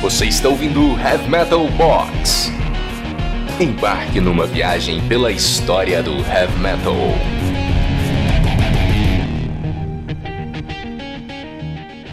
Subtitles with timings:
[0.00, 2.52] Você está ouvindo Heavy Metal Box.
[3.60, 6.94] Embarque numa viagem pela história do Heavy Metal.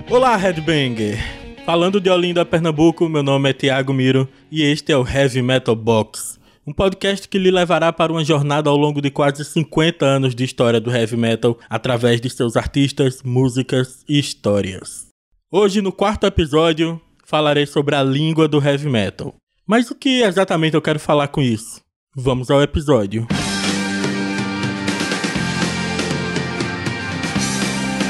[0.09, 1.19] Olá, Headbanger!
[1.63, 5.75] Falando de Olinda, Pernambuco, meu nome é Thiago Miro e este é o Heavy Metal
[5.75, 10.33] Box, um podcast que lhe levará para uma jornada ao longo de quase 50 anos
[10.33, 15.05] de história do heavy metal através de seus artistas, músicas e histórias.
[15.51, 19.33] Hoje, no quarto episódio, falarei sobre a língua do heavy metal.
[19.67, 21.81] Mas o que exatamente eu quero falar com isso?
[22.15, 23.27] Vamos ao episódio.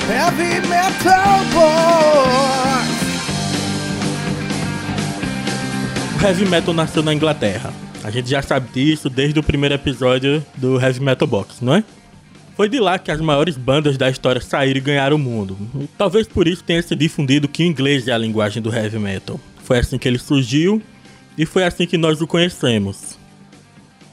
[0.07, 2.75] Heavy Metal Boy.
[6.19, 7.73] O heavy metal nasceu na Inglaterra.
[8.03, 11.83] A gente já sabe disso desde o primeiro episódio do Heavy Metal Box, não é?
[12.55, 15.57] Foi de lá que as maiores bandas da história saíram e ganharam o mundo.
[15.97, 19.37] Talvez por isso tenha se difundido que o inglês é a linguagem do heavy metal.
[19.57, 20.81] Foi assim que ele surgiu
[21.37, 23.17] e foi assim que nós o conhecemos.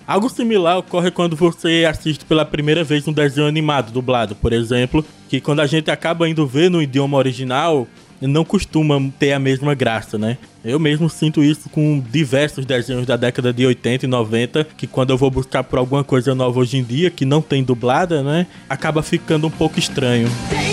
[0.05, 5.05] Algo similar ocorre quando você assiste pela primeira vez um desenho animado dublado, por exemplo,
[5.29, 7.87] que quando a gente acaba indo ver no idioma original,
[8.29, 10.39] não costuma ter a mesma graça, né?
[10.65, 15.11] Eu mesmo sinto isso com diversos desenhos da década de 80 e 90, que quando
[15.11, 18.47] eu vou buscar por alguma coisa nova hoje em dia, que não tem dublada, né?
[18.69, 20.29] Acaba ficando um pouco estranho.
[20.51, 20.72] Danger,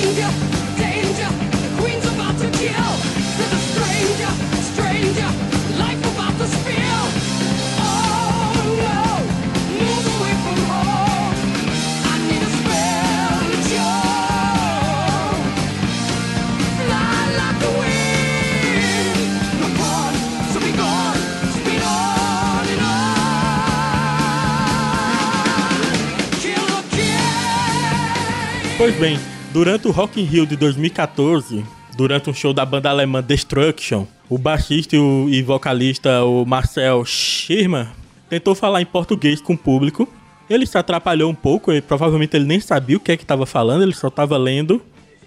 [28.90, 29.20] Pois bem,
[29.54, 31.64] durante o Rock in Rio de 2014,
[31.96, 37.06] durante um show da banda alemã Destruction, o baixista e, o, e vocalista o Marcel
[37.06, 37.86] Schirmer
[38.28, 40.12] tentou falar em português com o público.
[40.50, 43.46] Ele se atrapalhou um pouco, e provavelmente ele nem sabia o que é que estava
[43.46, 44.82] falando, ele só estava lendo.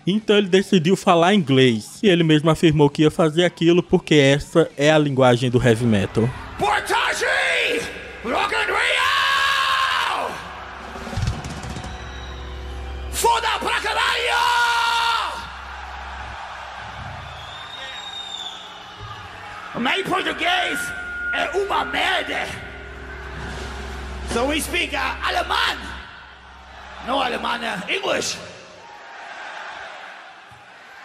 [0.05, 2.01] Então ele decidiu falar inglês.
[2.03, 5.87] E ele mesmo afirmou que ia fazer aquilo porque essa é a linguagem do heavy
[5.87, 6.29] metal.
[6.59, 7.27] Portage!
[8.25, 8.52] Rock
[19.83, 20.79] Meu português
[21.33, 22.47] é uma merda!
[24.33, 25.77] So we speak uh, alemão!
[27.05, 28.39] No alemão, uh, English!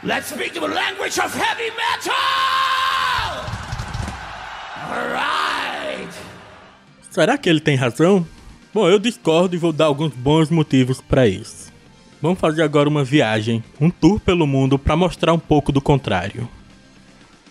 [0.04, 2.14] Let's speak the language of heavy metal!
[4.92, 6.14] Alright!
[7.10, 8.28] Será que ele tem razão?
[8.72, 11.74] Bom, eu discordo e vou dar alguns bons motivos para isso.
[12.22, 16.48] Vamos fazer agora uma viagem, um tour pelo mundo para mostrar um pouco do contrário.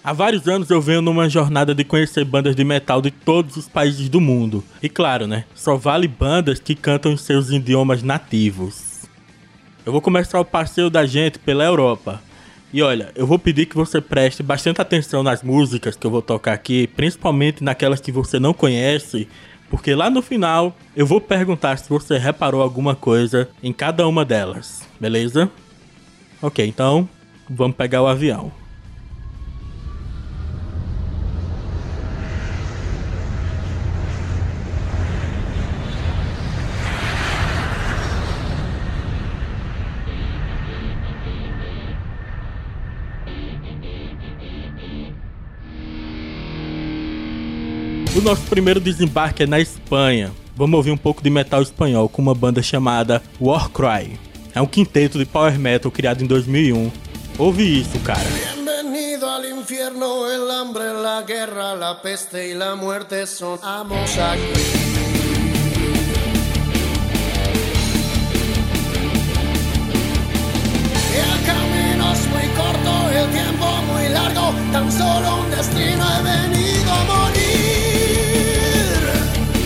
[0.07, 3.69] Há vários anos eu venho numa jornada de conhecer bandas de metal de todos os
[3.69, 4.63] países do mundo.
[4.81, 5.45] E claro, né?
[5.53, 9.05] Só vale bandas que cantam em seus idiomas nativos.
[9.85, 12.23] Eu vou começar o passeio da gente pela Europa.
[12.73, 16.23] E olha, eu vou pedir que você preste bastante atenção nas músicas que eu vou
[16.23, 19.27] tocar aqui, principalmente naquelas que você não conhece,
[19.69, 24.25] porque lá no final eu vou perguntar se você reparou alguma coisa em cada uma
[24.25, 25.51] delas, beleza?
[26.41, 27.09] Ok, então
[27.51, 28.66] vamos pegar o avião.
[48.17, 50.33] O nosso primeiro desembarque é na Espanha.
[50.57, 54.19] Vamos ouvir um pouco de metal espanhol com uma banda chamada Warcry.
[54.55, 56.91] É um quinteto de power metal criado em 2001.
[57.37, 58.25] Ouve isso, cara.
[58.55, 64.63] Bienvenido al infierno, el hambre, la guerra, la peste y la muerte son amos aquí.
[71.13, 76.56] El camino es muy corto, el tiempo muy largo, tan solo un destino he venido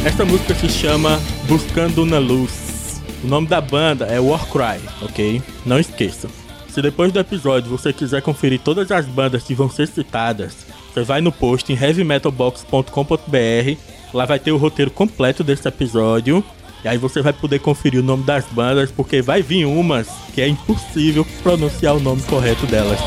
[0.02, 3.02] Essa música se chama Buscando na Luz.
[3.22, 5.42] O nome da banda é Warcry, ok?
[5.66, 6.26] Não esqueça.
[6.70, 11.02] Se depois do episódio você quiser conferir todas as bandas que vão ser citadas, você
[11.02, 13.76] vai no post em heavymetalbox.com.br.
[14.14, 16.42] Lá vai ter o roteiro completo desse episódio.
[16.82, 20.40] E aí você vai poder conferir o nome das bandas, porque vai vir umas que
[20.40, 22.98] é impossível pronunciar o nome correto delas.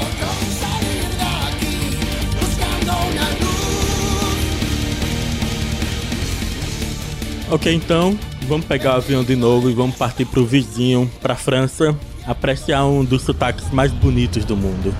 [7.53, 8.17] Ok, então
[8.47, 11.95] vamos pegar o avião de novo e vamos partir pro vizinho, pra França,
[12.25, 14.91] apreciar um dos sotaques mais bonitos do mundo.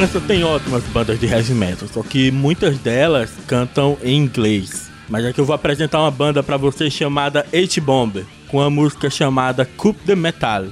[0.00, 4.90] França tem ótimas bandas de heavy metal, só que muitas delas cantam em inglês.
[5.10, 9.66] Mas aqui eu vou apresentar uma banda pra vocês chamada H-Bomb, com a música chamada
[9.76, 10.64] Coupe de Metal.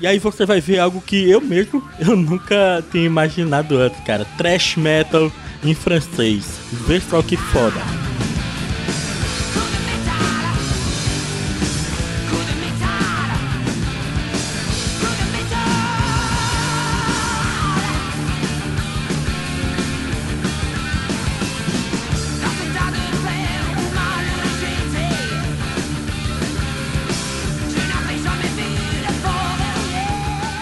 [0.00, 4.24] E aí você vai ver algo que eu mesmo eu nunca tinha imaginado antes, cara.
[4.38, 5.30] Trash metal
[5.62, 6.58] em francês.
[6.86, 8.05] Vê só que foda.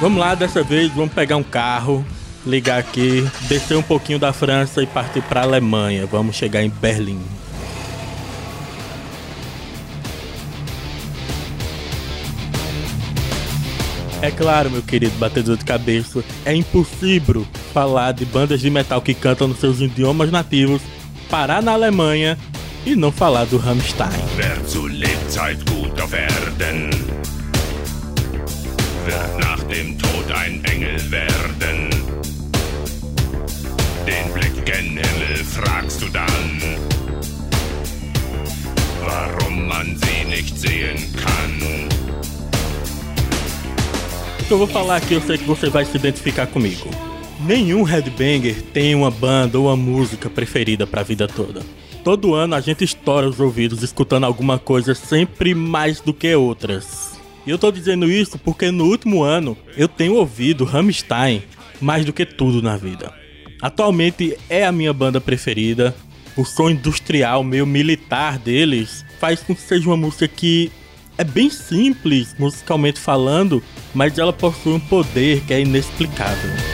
[0.05, 2.05] Vamos lá, dessa vez vamos pegar um carro,
[2.47, 6.05] ligar aqui, descer um pouquinho da França e partir para Alemanha.
[6.05, 7.23] Vamos chegar em Berlim.
[14.21, 19.15] É claro, meu querido batedor de cabeça, é impossível falar de bandas de metal que
[19.15, 20.83] cantam nos seus idiomas nativos,
[21.31, 22.37] parar na Alemanha
[22.85, 24.11] e não falar do Rammstein.
[24.37, 24.87] Wer zu
[29.07, 31.91] wird nach dem Tod ein Engel werden.
[34.07, 36.61] Den Blick gen Himmel fragst du dann,
[39.05, 41.89] warum man sie nicht sehen kann.
[44.41, 46.89] O que eu vou falar aqui eu sei que você vai se identificar comigo.
[47.47, 51.63] Nenhum headbanger tem uma banda ou uma música preferida pra vida toda.
[52.03, 57.14] Todo ano a gente estoura os ouvidos escutando alguma coisa sempre mais do que outras.
[57.47, 61.43] E eu tô dizendo isso porque no último ano eu tenho ouvido Rammstein
[61.81, 63.13] mais do que tudo na vida.
[63.61, 65.95] Atualmente é a minha banda preferida.
[66.37, 70.71] O som industrial meio militar deles faz com que seja uma música que
[71.17, 73.63] é bem simples musicalmente falando,
[73.95, 76.74] mas ela possui um poder que é inexplicável.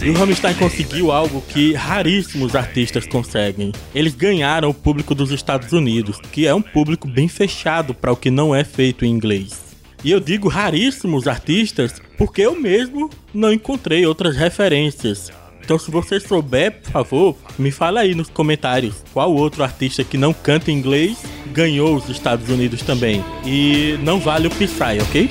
[0.00, 3.72] E o Rammstein conseguiu algo que raríssimos artistas conseguem.
[3.92, 8.16] Eles ganharam o público dos Estados Unidos, que é um público bem fechado para o
[8.16, 9.76] que não é feito em inglês.
[10.04, 15.32] E eu digo raríssimos artistas porque eu mesmo não encontrei outras referências.
[15.60, 20.16] Então, se você souber, por favor, me fala aí nos comentários qual outro artista que
[20.16, 21.18] não canta em inglês
[21.52, 23.22] ganhou os Estados Unidos também.
[23.44, 25.28] E não vale o Psy, ok?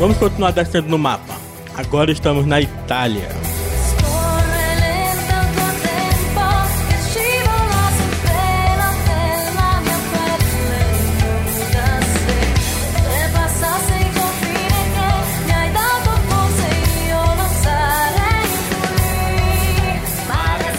[0.00, 1.36] Vamos continuar descendo no mapa.
[1.76, 3.28] Agora estamos na Itália.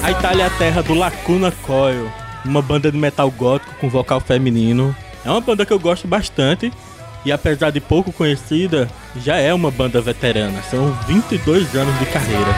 [0.01, 2.11] A Itália é a terra do Lacuna Coil,
[2.43, 4.95] uma banda de metal gótico com vocal feminino.
[5.23, 6.73] É uma banda que eu gosto bastante
[7.25, 10.61] e apesar de pouco conhecida, já é uma banda veterana.
[10.63, 12.55] São 22 anos de carreira.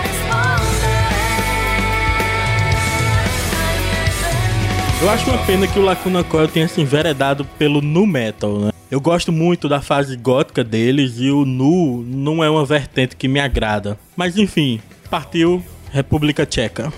[5.01, 8.71] Eu acho uma pena que o Lacuna Coil tenha se enveredado pelo nu metal, né?
[8.89, 13.27] Eu gosto muito da fase gótica deles e o nu não é uma vertente que
[13.27, 13.97] me agrada.
[14.15, 14.79] Mas enfim,
[15.09, 16.93] partiu República Tcheca.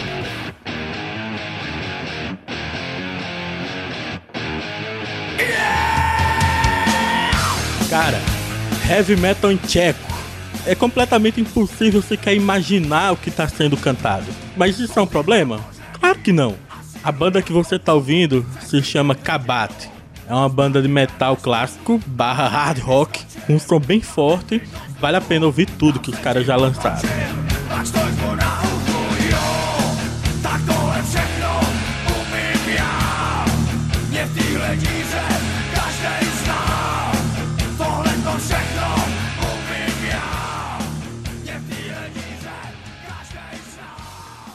[7.96, 8.20] Cara,
[8.90, 9.98] heavy metal em tcheco.
[10.66, 14.26] É completamente impossível sequer imaginar o que está sendo cantado.
[14.58, 15.62] Mas isso é um problema?
[15.98, 16.56] Claro que não.
[17.02, 19.90] A banda que você tá ouvindo se chama Kabat.
[20.28, 24.62] É uma banda de metal clássico barra hard rock, com um som bem forte.
[25.00, 27.45] Vale a pena ouvir tudo que os caras já lançaram.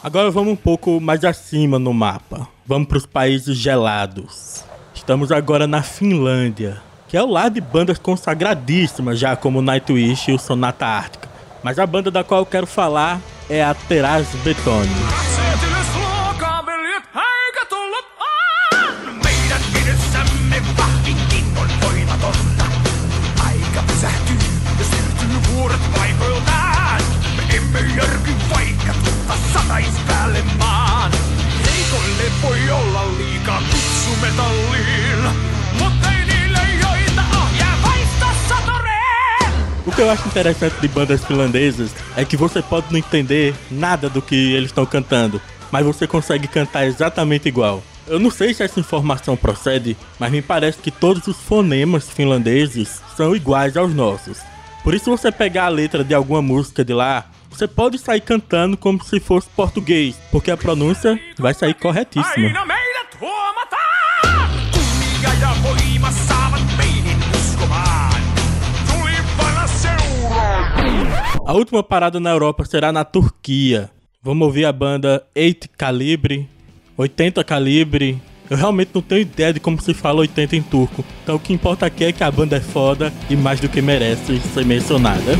[0.02, 2.48] Agora vamos um pouco mais acima no mapa.
[2.66, 4.64] Vamos para os países gelados.
[4.94, 10.34] Estamos agora na Finlândia, que é o lar de bandas consagradíssimas, já como Nightwish e
[10.34, 11.28] o Sonata Ártica.
[11.62, 15.29] Mas a banda da qual eu quero falar é a Teraz Betone.
[40.00, 44.22] Que eu acho interessante de bandas finlandesas é que você pode não entender nada do
[44.22, 45.38] que eles estão cantando,
[45.70, 47.82] mas você consegue cantar exatamente igual.
[48.06, 53.02] Eu não sei se essa informação procede, mas me parece que todos os fonemas finlandeses
[53.14, 54.38] são iguais aos nossos.
[54.82, 58.78] Por isso, você pegar a letra de alguma música de lá, você pode sair cantando
[58.78, 62.48] como se fosse português, porque a pronúncia vai sair corretíssima.
[71.50, 73.90] A última parada na Europa será na Turquia.
[74.22, 76.48] Vamos ouvir a banda 8 Calibre,
[76.96, 78.22] 80 Calibre.
[78.48, 81.04] Eu realmente não tenho ideia de como se fala 80 em turco.
[81.24, 83.82] Então o que importa aqui é que a banda é foda e mais do que
[83.82, 85.32] merece ser mencionada.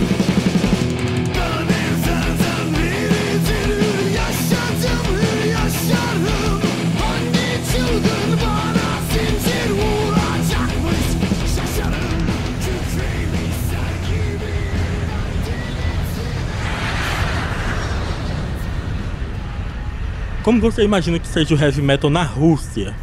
[20.49, 22.95] Como você imagina que seja o heavy metal na Rússia?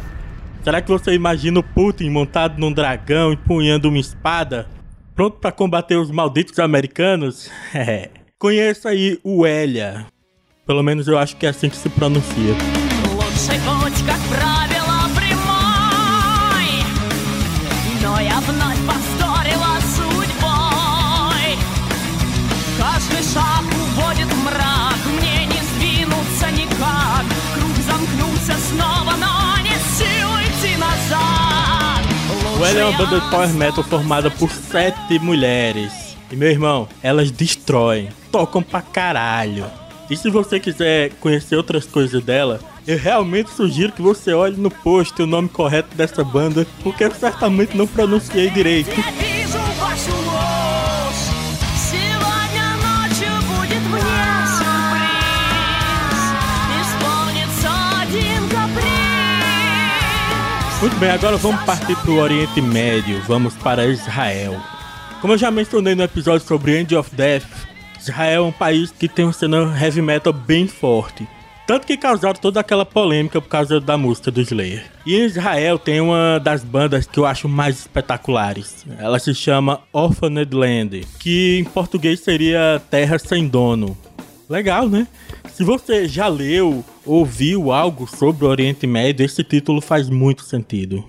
[0.63, 4.67] Será que você imagina o Putin montado num dragão, empunhando uma espada,
[5.13, 7.51] pronto pra combater os malditos americanos?
[7.73, 8.09] É.
[8.39, 10.05] Conheça aí o Elia.
[10.65, 12.55] Pelo menos eu acho que é assim que se pronuncia.
[13.13, 13.59] Лучший
[32.68, 36.14] O Elia é uma banda de power metal formada por sete mulheres.
[36.30, 39.64] E meu irmão, elas destroem, tocam pra caralho.
[40.10, 44.70] E se você quiser conhecer outras coisas dela, eu realmente sugiro que você olhe no
[44.70, 48.90] post o nome correto dessa banda, porque eu certamente não pronunciei direito.
[60.88, 64.58] Muito bem, agora vamos partir pro Oriente Médio, vamos para Israel.
[65.20, 67.44] Como eu já mencionei no episódio sobre End of Death,
[68.00, 71.28] Israel é um país que tem um cenário heavy metal bem forte.
[71.66, 74.86] Tanto que causaram toda aquela polêmica por causa da música do Slayer.
[75.04, 78.86] E em Israel tem uma das bandas que eu acho mais espetaculares.
[78.98, 83.94] Ela se chama Orphaned Land, que em português seria Terra Sem Dono.
[84.48, 85.06] Legal, né?
[85.52, 90.42] Se você já leu ou viu algo sobre o Oriente Médio, esse título faz muito
[90.42, 91.06] sentido.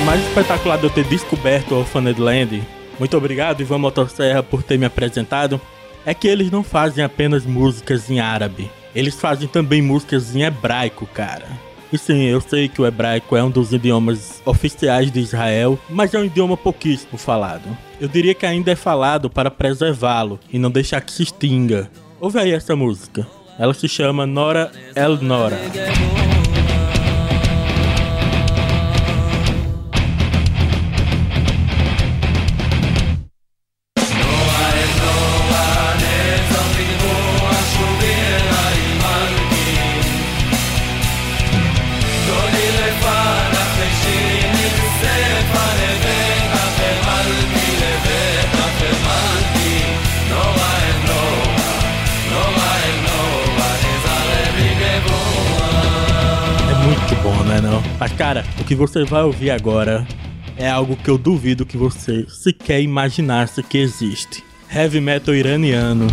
[0.00, 2.62] O mais espetacular de eu ter descoberto Orphaned Land,
[2.98, 5.60] muito obrigado Ivan Motosserra por ter me apresentado,
[6.04, 11.06] é que eles não fazem apenas músicas em árabe, eles fazem também músicas em hebraico,
[11.06, 11.71] cara.
[11.92, 16.14] E sim, eu sei que o hebraico é um dos idiomas oficiais de Israel, mas
[16.14, 17.68] é um idioma pouquíssimo falado.
[18.00, 21.90] Eu diria que ainda é falado para preservá-lo e não deixar que se extinga.
[22.18, 23.26] Ouve aí essa música.
[23.58, 25.58] Ela se chama Nora El Nora.
[58.16, 60.06] Cara, o que você vai ouvir agora
[60.56, 64.44] é algo que eu duvido que você sequer imaginasse que existe.
[64.72, 66.06] Heavy metal iraniano.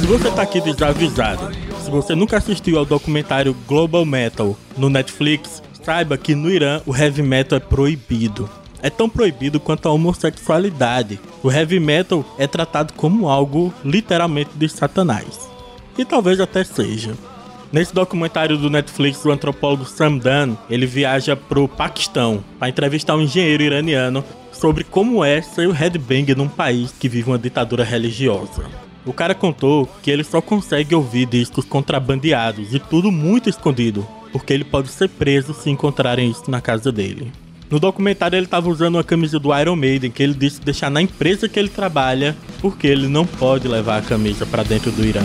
[0.00, 5.62] Se você está aqui desavisado, se você nunca assistiu ao documentário Global Metal no Netflix,
[5.82, 8.48] saiba que no Irã o heavy metal é proibido.
[8.82, 11.20] É tão proibido quanto a homossexualidade.
[11.42, 15.48] O heavy metal é tratado como algo literalmente de satanás.
[15.98, 17.14] E talvez até seja.
[17.72, 23.22] Nesse documentário do Netflix, o antropólogo Sam Dunn, ele viaja pro Paquistão para entrevistar um
[23.22, 28.64] engenheiro iraniano sobre como é ser o headbang num país que vive uma ditadura religiosa.
[29.06, 34.52] O cara contou que ele só consegue ouvir discos contrabandeados e tudo muito escondido, porque
[34.52, 37.32] ele pode ser preso se encontrarem isso na casa dele.
[37.70, 41.00] No documentário ele estava usando uma camisa do Iron Maiden que ele disse deixar na
[41.00, 45.22] empresa que ele trabalha, porque ele não pode levar a camisa para dentro do Irã.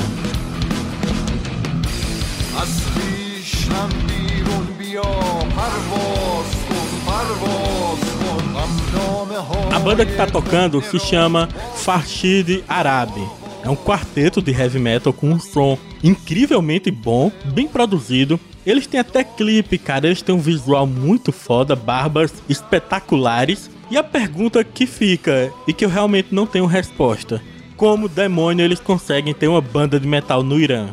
[9.71, 15.11] A banda que está tocando se chama Farshid Arabi é um quarteto de heavy metal
[15.11, 18.39] com um som incrivelmente bom, bem produzido.
[18.63, 20.05] Eles têm até clipe, cara.
[20.05, 23.71] Eles têm um visual muito foda, barbas espetaculares.
[23.89, 27.41] E a pergunta que fica, e que eu realmente não tenho resposta:
[27.75, 30.89] como demônio eles conseguem ter uma banda de metal no Irã?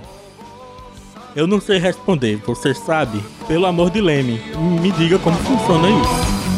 [1.37, 3.23] Eu não sei responder, você sabe?
[3.47, 4.41] Pelo amor de Leme,
[4.81, 6.51] me diga como funciona isso.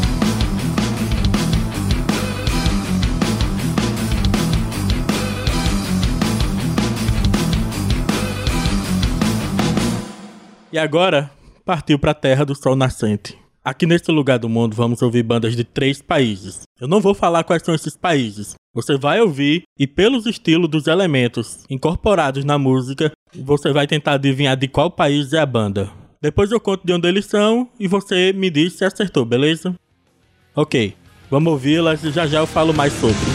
[10.75, 11.31] E agora,
[11.63, 13.37] partiu para a terra do sol nascente.
[13.63, 16.63] Aqui nesse lugar do mundo vamos ouvir bandas de três países.
[16.77, 18.55] Eu não vou falar quais são esses países.
[18.73, 24.57] Você vai ouvir e pelos estilos dos elementos incorporados na música, você vai tentar adivinhar
[24.57, 25.89] de qual país é a banda.
[26.21, 29.73] Depois eu conto de onde eles são e você me diz se acertou, beleza?
[30.53, 30.93] Ok,
[31.31, 33.34] vamos ouvi-las e já já eu falo mais sobre.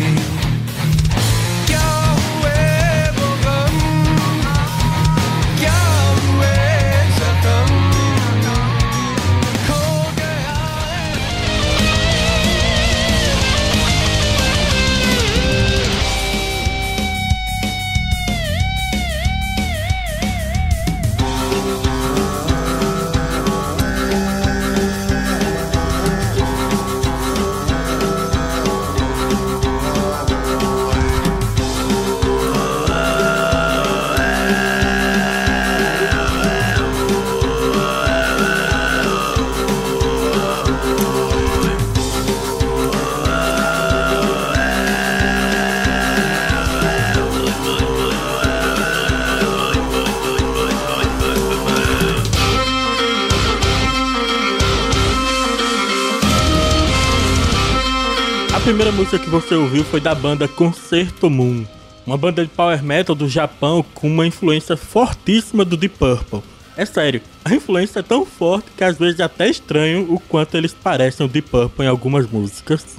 [58.63, 61.65] primeira música que você ouviu foi da banda Concerto Moon,
[62.05, 66.43] uma banda de power metal do Japão com uma influência fortíssima do Deep Purple.
[66.77, 70.55] É sério, a influência é tão forte que às vezes é até estranho o quanto
[70.55, 72.97] eles parecem o Deep Purple em algumas músicas.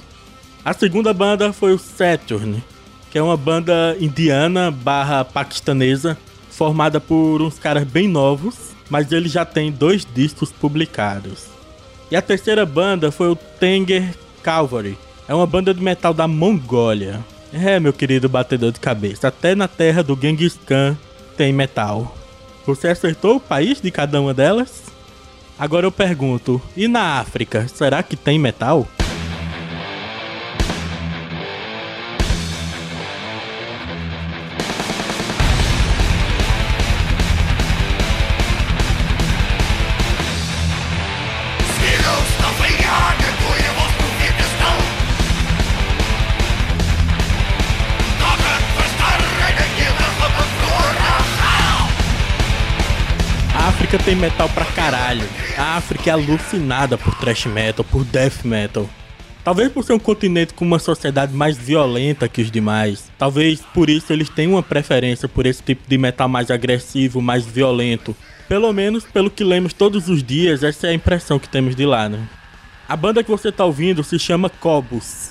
[0.65, 2.61] A segunda banda foi o Saturn,
[3.09, 6.17] que é uma banda indiana barra paquistanesa,
[6.51, 11.45] formada por uns caras bem novos, mas eles já têm dois discos publicados.
[12.11, 14.97] E a terceira banda foi o Tenger Cavalry.
[15.27, 17.23] É uma banda de metal da Mongólia.
[17.53, 20.97] É, meu querido batedor de cabeça, até na terra do Genghis Khan
[21.37, 22.15] tem metal.
[22.65, 24.83] Você acertou o país de cada uma delas?
[25.57, 28.87] Agora eu pergunto, e na África, será que tem metal?
[53.93, 55.23] África tem metal pra caralho.
[55.55, 58.89] A África é alucinada por thrash metal, por death metal.
[59.43, 63.11] Talvez por ser um continente com uma sociedade mais violenta que os demais.
[63.19, 67.45] Talvez por isso eles tenham uma preferência por esse tipo de metal mais agressivo, mais
[67.45, 68.15] violento.
[68.49, 71.85] Pelo menos pelo que lemos todos os dias, essa é a impressão que temos de
[71.85, 72.27] lá, né?
[72.89, 75.29] A banda que você tá ouvindo se chama Cobus.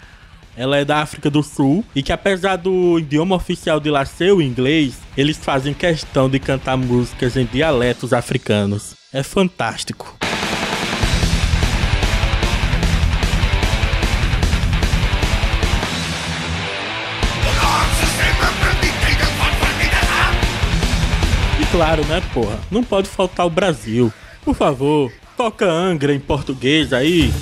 [0.55, 4.33] Ela é da África do Sul e que apesar do idioma oficial de lá ser
[4.33, 8.95] o inglês, eles fazem questão de cantar músicas em dialetos africanos.
[9.12, 10.15] É fantástico.
[21.59, 22.59] E claro, né, porra?
[22.71, 24.12] Não pode faltar o Brasil.
[24.45, 27.33] Por favor, toca Angra em português aí.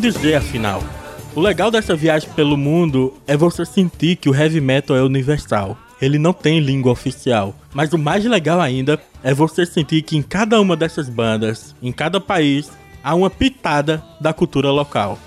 [0.00, 0.82] Dizer afinal?
[1.34, 5.78] O legal dessa viagem pelo mundo é você sentir que o heavy metal é universal.
[6.00, 7.54] Ele não tem língua oficial.
[7.72, 11.92] Mas o mais legal ainda é você sentir que em cada uma dessas bandas, em
[11.92, 12.70] cada país,
[13.04, 15.18] há uma pitada da cultura local.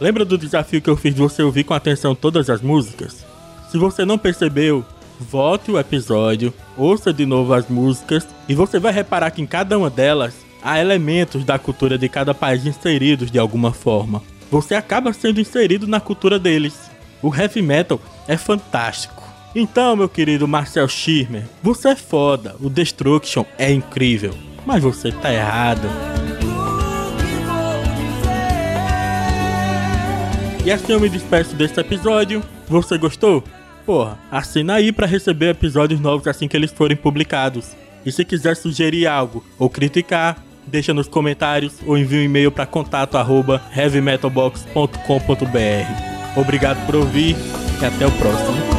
[0.00, 3.24] Lembra do desafio que eu fiz de você ouvir com atenção todas as músicas?
[3.70, 4.84] Se você não percebeu,
[5.18, 9.78] volte o episódio, ouça de novo as músicas e você vai reparar que em cada
[9.78, 14.22] uma delas há elementos da cultura de cada país inseridos de alguma forma.
[14.50, 16.90] Você acaba sendo inserido na cultura deles.
[17.22, 19.22] O heavy metal é fantástico.
[19.54, 24.34] Então, meu querido Marcel Schirmer, você é foda, o Destruction é incrível,
[24.66, 25.88] mas você tá errado.
[30.66, 32.42] E assim eu me despeço desse episódio.
[32.68, 33.42] Você gostou?
[33.86, 37.76] Porra, assina aí pra receber episódios novos assim que eles forem publicados.
[38.04, 42.66] E se quiser sugerir algo ou criticar, deixa nos comentários ou envia um e-mail para
[42.66, 46.40] contato arroba heavymetalbox.com.br.
[46.40, 47.36] Obrigado por ouvir
[47.80, 48.75] e até o próximo.